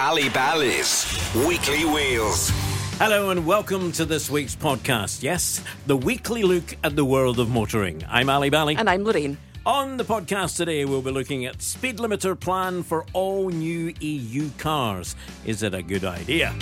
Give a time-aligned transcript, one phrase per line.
[0.00, 1.04] Ali Bally's
[1.46, 2.50] Weekly Wheels.
[2.96, 5.22] Hello and welcome to this week's podcast.
[5.22, 8.02] Yes, the weekly look at the world of motoring.
[8.08, 8.76] I'm Ali Bally.
[8.76, 9.36] And I'm Lorraine.
[9.66, 14.48] On the podcast today, we'll be looking at speed limiter plan for all new EU
[14.56, 15.16] cars.
[15.44, 16.54] Is it a good idea?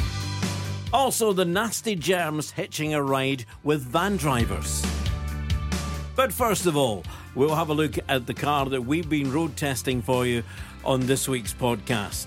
[0.92, 4.84] Also, the nasty germs hitching a ride with van drivers.
[6.16, 7.04] But first of all,
[7.36, 10.42] we'll have a look at the car that we've been road testing for you
[10.84, 12.26] on this week's podcast.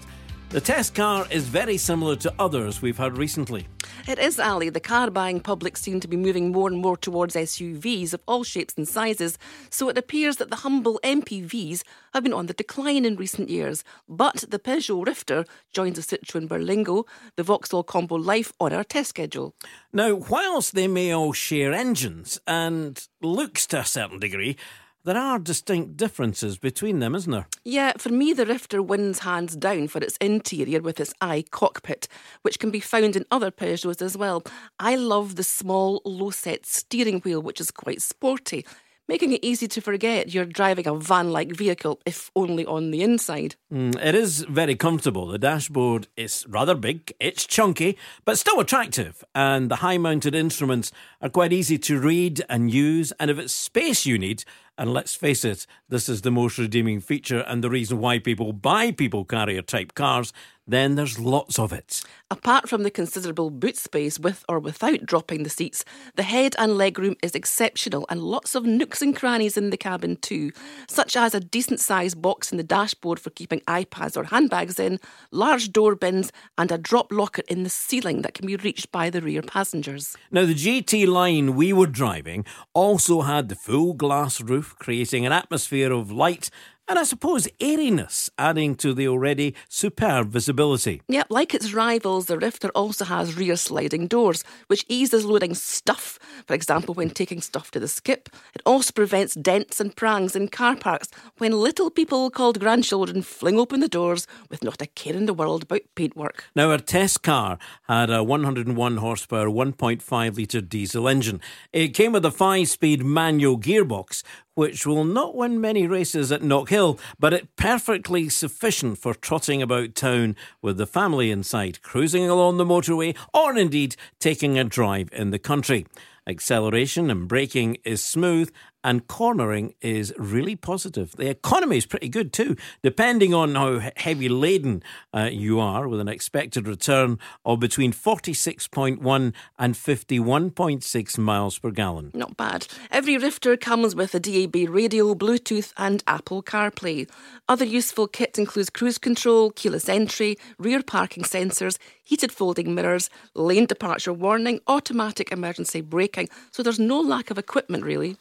[0.51, 3.69] The test car is very similar to others we've had recently.
[4.05, 4.67] It is, Ali.
[4.67, 8.43] The car buying public seem to be moving more and more towards SUVs of all
[8.43, 9.37] shapes and sizes,
[9.69, 11.83] so it appears that the humble MPVs
[12.13, 13.85] have been on the decline in recent years.
[14.09, 17.05] But the Peugeot Rifter joins the Citroën Berlingo,
[17.37, 19.55] the Vauxhall Combo Life on our test schedule.
[19.93, 24.57] Now, whilst they may all share engines and looks to a certain degree,
[25.03, 27.47] there are distinct differences between them, isn't there?
[27.63, 32.07] Yeah, for me, the Rifter wins hands down for its interior with its i cockpit,
[32.43, 34.43] which can be found in other Peugeots as well.
[34.79, 38.65] I love the small, low set steering wheel, which is quite sporty
[39.11, 43.01] making it easy to forget you're driving a van like vehicle, if only on the
[43.03, 43.55] inside.
[43.73, 45.27] Mm, it is very comfortable.
[45.27, 49.21] The dashboard is rather big, it's chunky, but still attractive.
[49.35, 53.11] And the high mounted instruments are quite easy to read and use.
[53.19, 54.45] And if it's space you need,
[54.77, 58.53] and let's face it, this is the most redeeming feature and the reason why people
[58.53, 60.31] buy people carrier type cars
[60.71, 62.01] then there's lots of it.
[62.29, 65.83] Apart from the considerable boot space with or without dropping the seats,
[66.15, 69.77] the head and leg room is exceptional and lots of nooks and crannies in the
[69.77, 70.51] cabin too,
[70.87, 74.99] such as a decent sized box in the dashboard for keeping iPads or handbags in,
[75.31, 79.09] large door bins, and a drop locker in the ceiling that can be reached by
[79.09, 80.15] the rear passengers.
[80.31, 85.31] Now, the GT line we were driving also had the full glass roof, creating an
[85.33, 86.49] atmosphere of light
[86.87, 91.01] and I suppose airiness, adding to the already superb visibility.
[91.07, 96.19] Yeah, like its rivals, the Rifter also has rear sliding doors, which eases loading stuff,
[96.45, 98.29] for example, when taking stuff to the skip.
[98.53, 101.07] It also prevents dents and prangs in car parks
[101.37, 105.33] when little people called grandchildren fling open the doors with not a care in the
[105.33, 106.45] world about paintwork.
[106.55, 111.41] Now, our test car had a 101 horsepower 1.5 litre diesel engine.
[111.71, 114.23] It came with a five speed manual gearbox
[114.55, 119.95] which will not win many races at Knockhill, but it perfectly sufficient for trotting about
[119.95, 125.31] town with the family inside, cruising along the motorway, or indeed taking a drive in
[125.31, 125.85] the country.
[126.27, 128.51] Acceleration and braking is smooth
[128.83, 131.15] and cornering is really positive.
[131.15, 134.83] The economy is pretty good too, depending on how heavy laden
[135.13, 142.11] uh, you are, with an expected return of between 46.1 and 51.6 miles per gallon.
[142.13, 142.67] Not bad.
[142.89, 147.09] Every Rifter comes with a DAB radio, Bluetooth, and Apple CarPlay.
[147.47, 153.65] Other useful kit includes cruise control, keyless entry, rear parking sensors, heated folding mirrors, lane
[153.65, 156.29] departure warning, automatic emergency braking.
[156.51, 158.17] So there's no lack of equipment, really.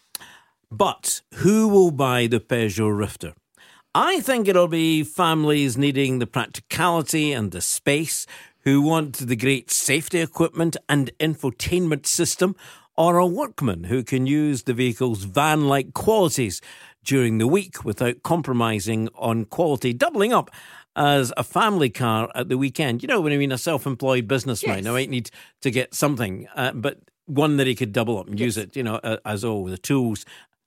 [0.71, 3.35] But who will buy the Peugeot Rifter?
[3.95, 8.25] I think it'll be families needing the practicality and the space,
[8.61, 12.55] who want the great safety equipment and infotainment system,
[12.97, 16.61] or a workman who can use the vehicle's van like qualities
[17.03, 20.51] during the week without compromising on quality, doubling up
[20.95, 23.03] as a family car at the weekend.
[23.03, 23.53] You know what I mean?
[23.53, 24.79] A self employed businessman.
[24.79, 24.87] Yes.
[24.87, 25.31] I might need
[25.63, 28.45] to get something, uh, but one that he could double up and yes.
[28.45, 30.25] use it, you know, as all the tools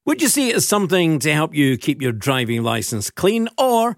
[0.05, 3.97] Would you see it as something to help you keep your driving license clean, or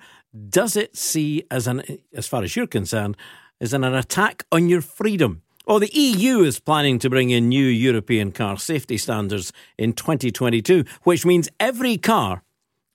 [0.49, 1.83] does it see as an,
[2.15, 3.17] as far as you're concerned,
[3.61, 5.43] as an attack on your freedom?
[5.67, 10.85] Well, the EU is planning to bring in new European car safety standards in 2022,
[11.03, 12.43] which means every car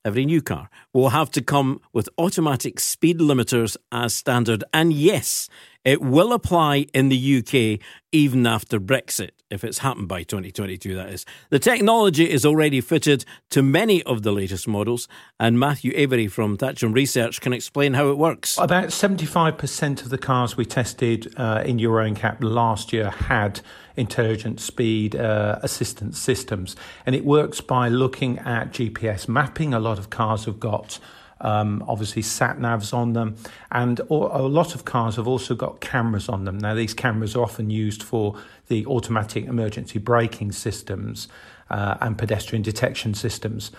[0.06, 4.64] every new car, will have to come with automatic speed limiters as standard.
[4.74, 5.50] And yes,
[5.84, 7.80] it will apply in the UK
[8.12, 11.26] even after Brexit, if it's happened by 2022, that is.
[11.50, 15.08] The technology is already fitted to many of the latest models,
[15.40, 18.58] and Matthew Avery from Thatcham Research can explain how it works.
[18.58, 23.62] About 75% of the cars we tested uh, in Euro NCAP last year had
[23.96, 26.76] intelligent speed uh, assistance systems,
[27.06, 29.74] and it works by looking at GPS mapping.
[29.74, 31.00] A lot of cars have got
[31.44, 33.36] um, obviously sat navs on them,
[33.72, 36.58] and a lot of cars have also got cameras on them.
[36.58, 38.36] Now, these cameras are often used for
[38.68, 41.28] the automatic emergency braking systems
[41.70, 43.72] uh, and pedestrian detection systems.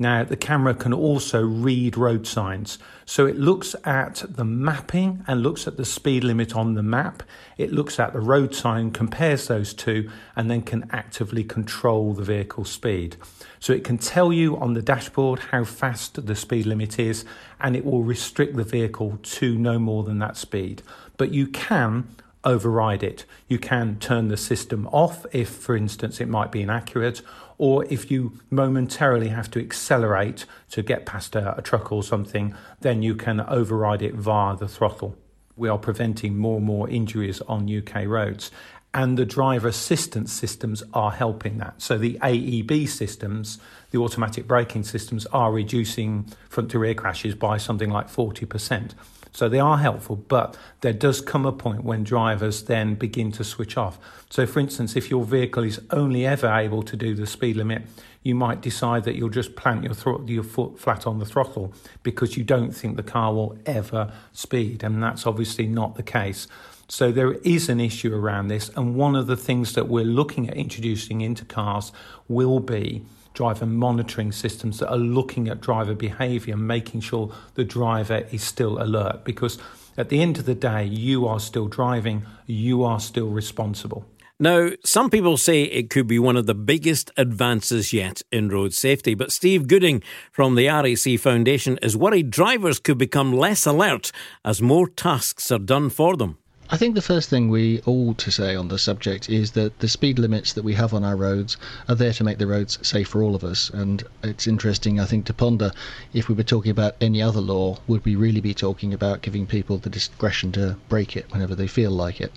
[0.00, 2.78] Now, the camera can also read road signs.
[3.04, 7.22] So it looks at the mapping and looks at the speed limit on the map.
[7.58, 12.24] It looks at the road sign, compares those two, and then can actively control the
[12.24, 13.18] vehicle speed.
[13.58, 17.26] So it can tell you on the dashboard how fast the speed limit is,
[17.60, 20.82] and it will restrict the vehicle to no more than that speed.
[21.18, 22.08] But you can
[22.42, 23.26] override it.
[23.48, 27.20] You can turn the system off if, for instance, it might be inaccurate,
[27.60, 32.54] or if you momentarily have to accelerate to get past a, a, truck or something,
[32.80, 35.14] then you can override it via the throttle.
[35.56, 38.50] We are preventing more and more injuries on UK roads.
[38.94, 41.82] And the driver assistance systems are helping that.
[41.82, 43.58] So the AEB systems,
[43.90, 48.92] the automatic braking systems, are reducing front to rear crashes by something like 40%.
[49.32, 53.44] So they are helpful, but there does come a point when drivers then begin to
[53.44, 53.98] switch off.
[54.28, 57.82] So, for instance, if your vehicle is only ever able to do the speed limit,
[58.22, 61.72] you might decide that you'll just plant your, thro- your foot flat on the throttle
[62.02, 66.46] because you don't think the car will ever speed, and that's obviously not the case.
[66.88, 70.48] So there is an issue around this, and one of the things that we're looking
[70.50, 71.92] at introducing into cars
[72.28, 73.04] will be
[73.34, 78.82] driver monitoring systems that are looking at driver behavior, making sure the driver is still
[78.82, 79.24] alert.
[79.24, 79.58] Because
[79.96, 84.04] at the end of the day, you are still driving, you are still responsible.
[84.42, 88.72] Now, some people say it could be one of the biggest advances yet in road
[88.72, 90.02] safety, but Steve Gooding
[90.32, 94.12] from the RAC Foundation is worried drivers could become less alert
[94.42, 96.38] as more tasks are done for them.
[96.72, 99.88] I think the first thing we ought to say on the subject is that the
[99.88, 101.56] speed limits that we have on our roads
[101.88, 103.70] are there to make the roads safe for all of us.
[103.70, 105.72] And it's interesting, I think, to ponder
[106.12, 109.48] if we were talking about any other law, would we really be talking about giving
[109.48, 112.32] people the discretion to break it whenever they feel like it?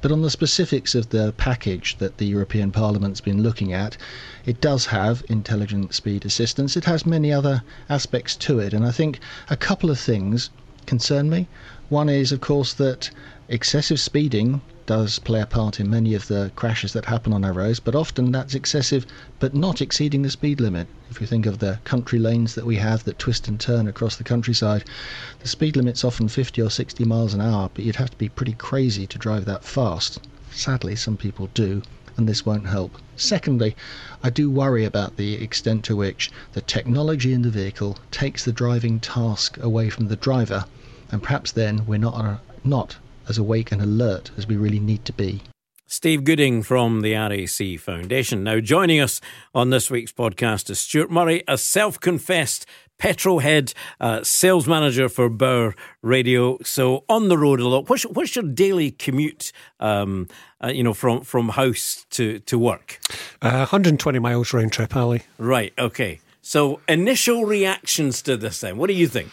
[0.00, 3.98] But on the specifics of the package that the European Parliament's been looking at,
[4.46, 6.78] it does have intelligent speed assistance.
[6.78, 8.72] It has many other aspects to it.
[8.72, 9.20] And I think
[9.50, 10.48] a couple of things
[10.86, 11.46] concern me.
[11.88, 13.10] One is, of course, that
[13.48, 17.52] excessive speeding does play a part in many of the crashes that happen on our
[17.52, 19.06] roads, but often that's excessive
[19.38, 20.88] but not exceeding the speed limit.
[21.10, 24.16] If you think of the country lanes that we have that twist and turn across
[24.16, 24.84] the countryside,
[25.40, 28.28] the speed limit's often 50 or 60 miles an hour, but you'd have to be
[28.28, 30.20] pretty crazy to drive that fast.
[30.50, 31.82] Sadly, some people do,
[32.16, 32.96] and this won't help.
[33.16, 33.76] Secondly,
[34.22, 38.52] I do worry about the extent to which the technology in the vehicle takes the
[38.52, 40.64] driving task away from the driver,
[41.10, 42.96] and perhaps then we're not, uh, not
[43.28, 45.42] as awake and alert as we really need to be.
[45.88, 48.42] Steve Gooding from the RAC Foundation.
[48.42, 49.20] Now, joining us
[49.54, 52.66] on this week's podcast is Stuart Murray, a self confessed
[52.98, 56.58] petrol head uh, sales manager for Bauer Radio.
[56.64, 57.88] So on the road a lot.
[57.88, 59.52] What's, what's your daily commute?
[59.78, 60.28] Um,
[60.62, 62.98] uh, you know, from from house to to work.
[63.42, 65.22] Uh, 120 miles round trip, Ali.
[65.38, 65.72] Right.
[65.78, 66.20] Okay.
[66.42, 68.60] So initial reactions to this.
[68.60, 69.30] Then, what do you think?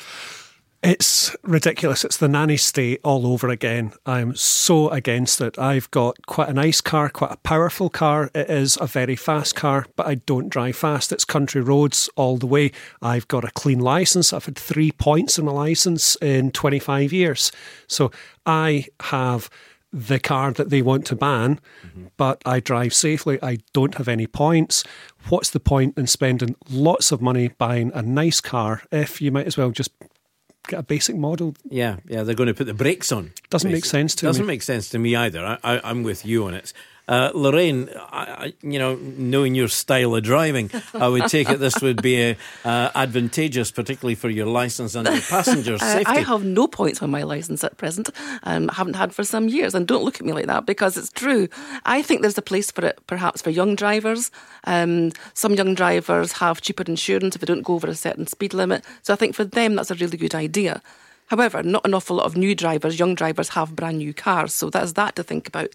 [0.84, 2.04] It's ridiculous.
[2.04, 3.94] It's the nanny state all over again.
[4.06, 5.58] I'm so against it.
[5.58, 8.30] I've got quite a nice car, quite a powerful car.
[8.36, 11.14] It is a very fast car, but I don't drive fast.
[11.14, 12.74] It's country roads all the way.
[13.02, 14.34] I've got a clean license.
[14.34, 17.54] I've had three points in my license in 25 years.
[17.88, 18.12] So
[18.46, 19.50] I have
[19.94, 22.08] the car that they want to ban, mm-hmm.
[22.18, 23.40] but I drive safely.
[23.42, 24.84] I don't have any points.
[25.30, 29.48] What's the point in spending lots of money buying a nice car if you might
[29.48, 29.92] as well just
[30.68, 31.56] get a basic model.
[31.70, 33.32] Yeah, yeah, they're going to put the brakes on.
[33.50, 34.54] Doesn't make sense to Doesn't me.
[34.54, 35.46] make sense to me either.
[35.46, 36.74] I, I, I'm with you on it.
[37.06, 41.82] Uh, Lorraine, I, you know, knowing your style of driving, I would take it this
[41.82, 46.06] would be uh, advantageous, particularly for your license and your passengers' safety.
[46.06, 48.10] I have no points on my license at present.
[48.44, 51.12] Um, haven't had for some years, and don't look at me like that because it's
[51.12, 51.50] true.
[51.86, 54.32] I think there's a place for it, perhaps for young drivers.
[54.64, 58.54] Um, some young drivers have cheaper insurance if they don't go over a certain speed
[58.54, 58.86] limit.
[59.02, 60.82] So I think for them that's a really good idea.
[61.28, 64.70] However, not an awful lot of new drivers, young drivers, have brand new cars, so
[64.70, 65.70] that's that to think about.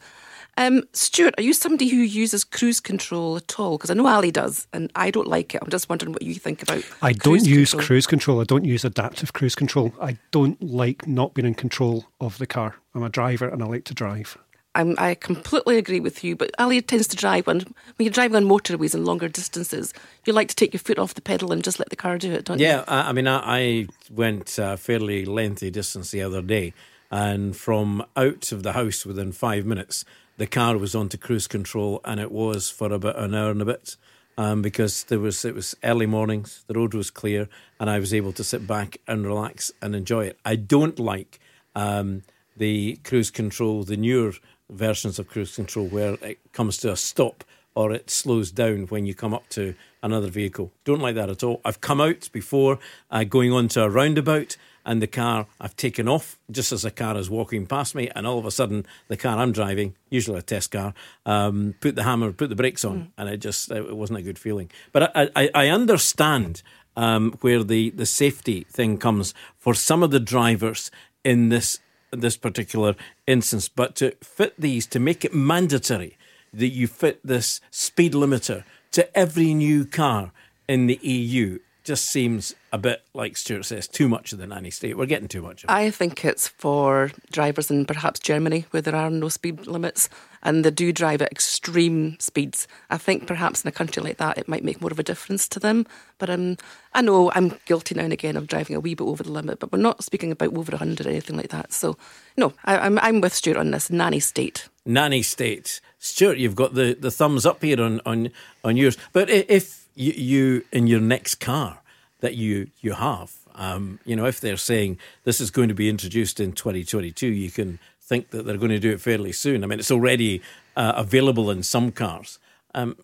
[0.59, 3.79] Um, Stuart, are you somebody who uses cruise control at all?
[3.79, 5.63] Because I know Ali does, and I don't like it.
[5.63, 6.83] I'm just wondering what you think about.
[7.01, 7.87] I don't use control.
[7.87, 8.41] cruise control.
[8.41, 9.95] I don't use adaptive cruise control.
[10.03, 12.75] I don't like not being in control of the car.
[12.93, 14.37] I'm a driver and I like to drive.
[14.75, 18.35] I'm, I completely agree with you, but Ali tends to drive on when you're driving
[18.35, 19.95] on motorways and longer distances.
[20.27, 22.33] You like to take your foot off the pedal and just let the car do
[22.33, 22.67] it, don't you?
[22.67, 26.75] Yeah, I, I mean, I, I went a fairly lengthy distance the other day,
[27.13, 30.05] and from out of the house within five minutes,
[30.39, 33.67] the car was onto cruise control, and it was for about an hour and a
[33.67, 33.97] bit.
[34.39, 37.49] Um, because there was it was early mornings, the road was clear,
[37.81, 40.39] and I was able to sit back and relax and enjoy it.
[40.45, 41.41] I don't like
[41.75, 42.23] um,
[42.57, 44.33] the cruise control, the newer
[44.71, 47.43] versions of cruise control, where it comes to a stop
[47.75, 50.73] or it slows down when you come up to another vehicle.
[50.85, 51.61] Don't like that at all.
[51.65, 52.81] I've come out before
[53.11, 54.57] uh, going onto a roundabout
[54.89, 58.27] and the car I've taken off just as the car is walking past me, and
[58.27, 60.95] all of a sudden the car I'm driving, usually a test car,
[61.27, 64.39] um, put the hammer, put the brakes on, and it just it wasn't a good
[64.39, 64.71] feeling.
[64.93, 66.63] But I, I, I understand
[66.97, 70.91] um, where the, the safety thing comes for some of the drivers
[71.23, 71.79] in this
[72.11, 76.17] this particular instance, but to fit these to make it mandatory
[76.55, 80.33] that you fit this speed limiter to every new car
[80.67, 84.71] in the EU just seems a bit like Stuart says, too much of the nanny
[84.71, 84.97] state.
[84.97, 85.73] We're getting too much of it.
[85.73, 90.09] I think it's for drivers in perhaps Germany where there are no speed limits
[90.43, 92.69] and they do drive at extreme speeds.
[92.91, 95.49] I think perhaps in a country like that it might make more of a difference
[95.49, 95.87] to them.
[96.19, 96.57] But um,
[96.95, 99.59] I know I'm guilty now and again of driving a wee bit over the limit,
[99.59, 101.73] but we're not speaking about over 100 or anything like that.
[101.73, 101.97] So,
[102.37, 104.69] no, I, I'm, I'm with Stuart on this nanny state.
[104.85, 105.81] nanny state.
[105.99, 108.31] Stuart, you've got the, the thumbs up here on, on,
[108.63, 108.97] on yours.
[109.13, 111.81] But if you, you in your next car
[112.21, 115.89] that you you have, um, you know, if they're saying this is going to be
[115.89, 119.63] introduced in 2022, you can think that they're going to do it fairly soon.
[119.63, 120.43] I mean, it's already
[120.77, 122.39] uh, available in some cars.
[122.75, 122.97] Um,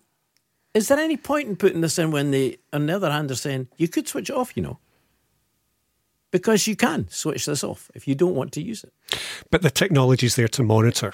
[0.73, 3.35] is there any point in putting this in when they, on the other hand, are
[3.35, 4.79] saying you could switch it off, you know?
[6.31, 8.91] Because you can switch this off if you don't want to use it.
[9.51, 11.13] But the technology's there to monitor.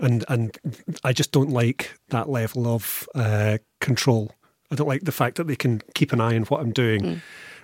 [0.00, 0.58] And and
[1.04, 4.32] I just don't like that level of uh, control.
[4.70, 7.22] I don't like the fact that they can keep an eye on what I'm doing.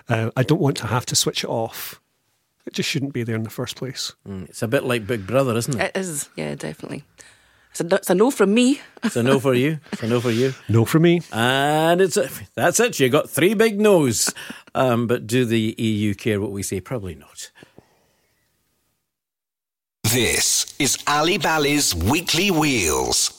[0.09, 1.99] Uh, I don't want to have to switch it off.
[2.65, 4.13] It just shouldn't be there in the first place.
[4.27, 5.91] It's a bit like Big Brother, isn't it?
[5.95, 7.03] It is, yeah, definitely.
[7.71, 8.79] It's a, no- it's a no from me.
[9.03, 9.79] It's a no for you.
[9.91, 10.53] It's a no for you.
[10.69, 11.21] No for me.
[11.31, 12.99] And it's a, that's it.
[12.99, 14.33] You got three big no's.
[14.73, 16.79] Um, but do the EU care what we say?
[16.79, 17.51] Probably not.
[20.03, 23.34] This is Ali Bally's Weekly Wheels.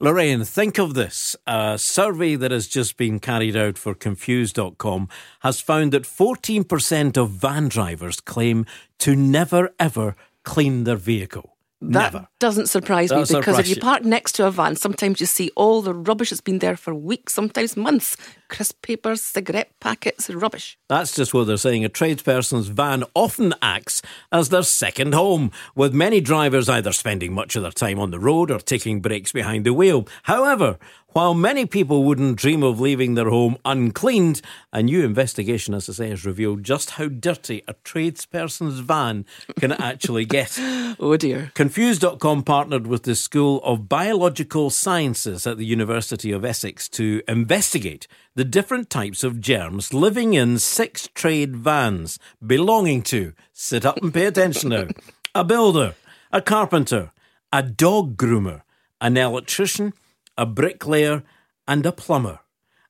[0.00, 1.36] Lorraine, think of this.
[1.46, 5.08] A survey that has just been carried out for Confused.com
[5.40, 8.66] has found that 14% of van drivers claim
[8.98, 11.53] to never ever clean their vehicle.
[11.92, 12.28] That never.
[12.38, 13.80] doesn't surprise me because if you you.
[13.80, 16.94] park next to a van, sometimes you see all the rubbish that's been there for
[16.94, 18.16] weeks, sometimes months.
[18.48, 20.78] Crisp papers, cigarette packets, rubbish.
[20.88, 21.84] That's just what they're saying.
[21.84, 27.56] A tradesperson's van often acts as their second home, with many drivers either spending much
[27.56, 30.06] of their time on the road or taking breaks behind the wheel.
[30.24, 30.78] However,
[31.14, 34.42] while many people wouldn't dream of leaving their home uncleaned,
[34.72, 39.24] a new investigation, as I say, has revealed just how dirty a tradesperson's van
[39.60, 40.58] can actually get.
[40.98, 41.52] Oh dear.
[41.54, 48.08] Confused.com partnered with the School of Biological Sciences at the University of Essex to investigate
[48.34, 54.12] the different types of germs living in six trade vans belonging to, sit up and
[54.12, 54.88] pay attention now,
[55.32, 55.94] a builder,
[56.32, 57.12] a carpenter,
[57.52, 58.62] a dog groomer,
[59.00, 59.94] an electrician,
[60.36, 61.22] a bricklayer,
[61.66, 62.40] and a plumber.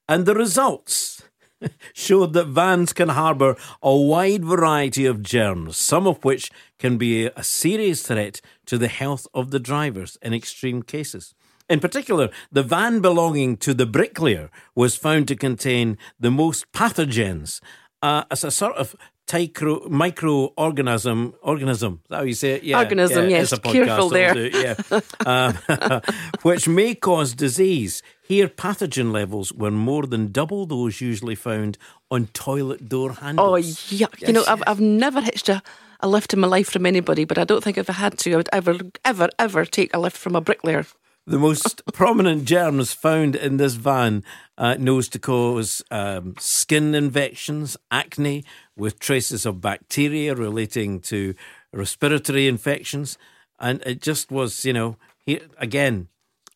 [0.08, 1.22] And the results
[1.92, 7.26] showed that vans can harbour a wide variety of germs, some of which can be
[7.26, 11.34] a serious threat to the health of the drivers in extreme cases.
[11.68, 17.60] In particular, the van belonging to the bricklayer was found to contain the most pathogens
[18.02, 18.94] uh, as a sort of
[19.32, 22.00] micro microorganism organism.
[22.04, 22.62] Is that how you say it?
[22.62, 23.52] Yeah, Organism, yeah, yes.
[23.52, 24.34] it's a podcast, Careful there.
[24.34, 25.00] do yeah.
[25.26, 26.00] um,
[26.42, 28.02] which may cause disease.
[28.26, 31.76] Here, pathogen levels were more than double those usually found
[32.10, 33.48] on toilet door handles
[33.92, 34.26] Oh, yuck.
[34.26, 35.62] You know, I've, I've never hitched a,
[36.00, 38.32] a lift in my life from anybody, but I don't think if I had to,
[38.32, 40.86] I would ever, ever, ever take a lift from a bricklayer.
[41.26, 44.24] The most prominent germs found in this van
[44.58, 48.44] uh, knows to cause um, skin infections, acne,
[48.76, 51.34] with traces of bacteria relating to
[51.72, 53.18] respiratory infections.
[53.60, 56.08] And it just was, you know, here again,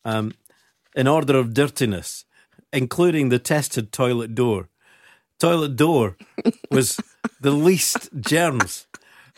[0.05, 0.33] um,
[0.95, 2.25] in order of dirtiness,
[2.73, 4.69] including the tested toilet door.
[5.39, 6.17] Toilet door
[6.71, 6.99] was
[7.39, 8.87] the least germs.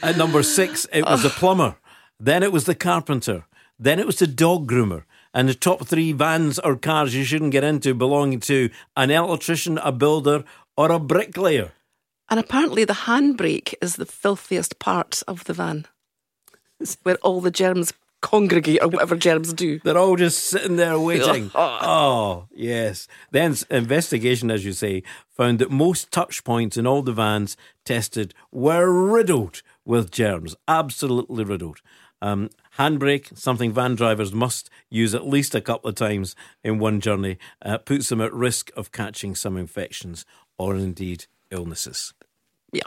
[0.02, 1.76] At number six, it was the plumber.
[2.20, 3.46] Then it was the carpenter.
[3.78, 5.04] Then it was the dog groomer.
[5.34, 9.78] And the top three vans or cars you shouldn't get into belonging to an electrician,
[9.78, 10.44] a builder,
[10.76, 11.72] or a bricklayer.
[12.32, 15.86] And apparently, the handbrake is the filthiest part of the van,
[17.04, 19.80] where all the germs congregate or whatever germs do.
[19.84, 21.52] They're all just sitting there waiting.
[21.56, 23.08] oh, yes.
[23.32, 28.34] Then investigation, as you say, found that most touch points in all the vans tested
[28.50, 31.82] were riddled with germs, absolutely riddled.
[32.22, 37.02] Um, handbrake, something van drivers must use at least a couple of times in one
[37.02, 40.26] journey, uh, puts them at risk of catching some infections
[40.58, 42.14] or indeed illnesses.
[42.72, 42.84] Yeah.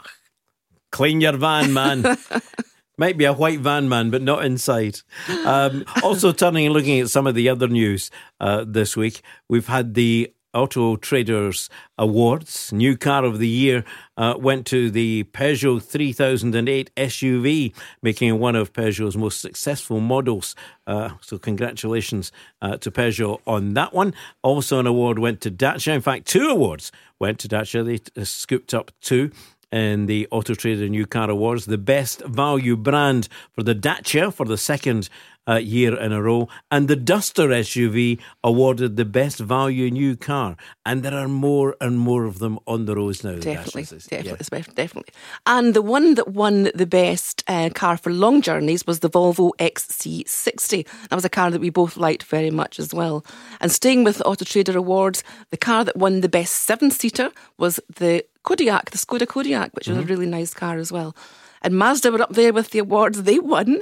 [0.91, 2.17] Clean your van, man.
[2.97, 4.99] Might be a white van man, but not inside.
[5.45, 9.67] Um, also, turning and looking at some of the other news uh, this week, we've
[9.67, 12.71] had the Auto Traders Awards.
[12.71, 13.83] New car of the year
[14.15, 20.55] uh, went to the Peugeot 3008 SUV, making it one of Peugeot's most successful models.
[20.87, 24.13] Uh, so, congratulations uh, to Peugeot on that one.
[24.41, 25.93] Also, an award went to Dacia.
[25.93, 27.83] In fact, two awards went to Dacia.
[27.83, 29.31] They uh, scooped up two
[29.75, 34.45] in the Auto Trader New Car Awards, the best value brand for the Dacia for
[34.45, 35.09] the second
[35.47, 40.55] uh, year in a row, and the Duster SUV awarded the best value new car.
[40.85, 43.35] And there are more and more of them on the roads now.
[43.35, 44.63] Definitely, definitely, Yeah.
[44.73, 45.13] definitely.
[45.45, 49.51] And the one that won the best uh, car for long journeys was the Volvo
[49.59, 50.87] XC60.
[51.09, 53.25] That was a car that we both liked very much as well.
[53.59, 57.29] And staying with Auto Trader Awards, the car that won the best seven seater
[57.59, 60.09] was the Kodiaq, the Skoda Kodiaq, which was a mm-hmm.
[60.09, 61.15] really nice car as well.
[61.61, 63.23] And Mazda were up there with the awards.
[63.23, 63.81] They won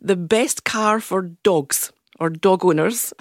[0.00, 3.12] the best car for dogs or dog owners.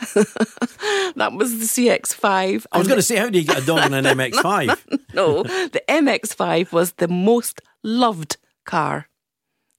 [1.16, 2.66] that was the CX5.
[2.72, 5.00] I was going to say, how do you get a dog in an MX5?
[5.13, 9.08] no, the MX5 was the most loved car.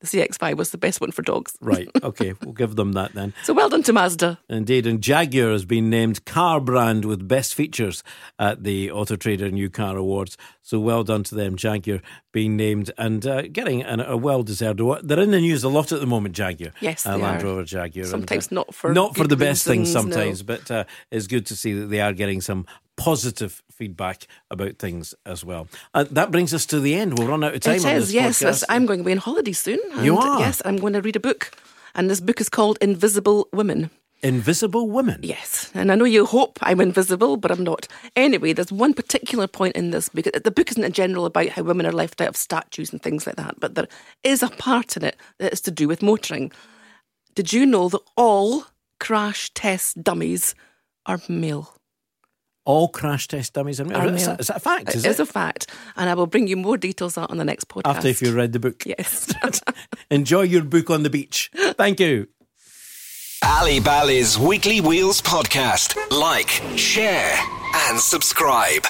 [0.05, 1.57] The CX5 was the best one for dogs.
[1.61, 3.33] right, okay, we'll give them that then.
[3.45, 4.39] So well done to Mazda.
[4.51, 8.03] Indeed, and Jaguar has been named car brand with best features
[8.39, 10.37] at the Auto Trader New Car Awards.
[10.63, 12.01] So well done to them, Jaguar
[12.33, 15.09] being named and uh, getting an, a well deserved award.
[15.09, 16.73] They're in the news a lot at the moment, Jaguar.
[16.81, 17.43] Yes, uh, Land.
[17.43, 18.03] Rover Jaguar.
[18.03, 20.13] and, Sometimes uh, not for not for the best things reasons, no.
[20.13, 24.79] sometimes, but uh, it's good to see that they are getting some positive feedback about
[24.79, 25.69] things as well.
[25.93, 27.19] Uh, that brings us to the end.
[27.19, 27.77] We'll run out of time.
[27.77, 28.65] It on this yes.
[28.69, 29.81] I'm going away on holiday soon.
[30.01, 30.41] You are?
[30.41, 31.53] Yes, I'm going to read a book.
[31.95, 33.91] And this book is called Invisible Women.
[34.23, 35.21] Invisible Women.
[35.23, 37.87] Yes, and I know you hope I'm invisible, but I'm not.
[38.17, 40.25] Anyway, there's one particular point in this book.
[40.25, 43.27] The book isn't in general about how women are left out of statues and things
[43.27, 43.87] like that, but there
[44.23, 46.53] is a part in it that is to do with motoring.
[47.35, 48.65] Did you know that all
[48.99, 50.55] crash test dummies
[51.05, 51.75] are male?
[52.67, 54.89] All crash test dummies are Are Is, that, is that a fact?
[54.89, 55.23] It Is is it?
[55.23, 57.97] a fact, and I will bring you more details on the next podcast.
[57.97, 58.85] After if you read the book.
[58.87, 59.33] yes.
[60.11, 61.51] Enjoy your book on the beach.
[61.55, 62.29] Thank you.
[63.43, 65.95] Ali Bally's Weekly Wheels podcast.
[66.11, 66.49] Like,
[66.79, 67.39] share,
[67.89, 68.87] and subscribe.